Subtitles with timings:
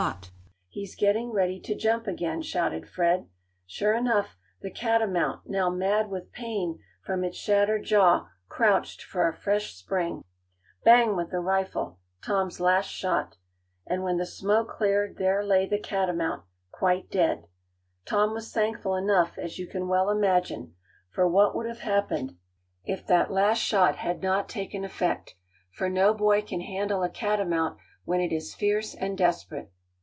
[0.01, 0.71] Quick, hurry and give him another shot.
[0.71, 3.27] He's getting ready to jump again," shouted Fred.
[3.67, 9.33] Sure enough, the catamount, now mad with pain from its shattered jaw, crouched for a
[9.35, 10.23] fresh spring.
[10.83, 13.37] "Bang," went the rifle, Tom's last shot.
[13.85, 17.45] And when the smoke cleared there lay the catamount, quite dead.
[18.03, 20.73] Tom was thankful enough, as you can well imagine,
[21.11, 22.35] for what would have happened
[22.83, 25.35] if that last shot had not taken effect?
[25.71, 29.71] For no boy can handle a catamount when it is fierce and desperate.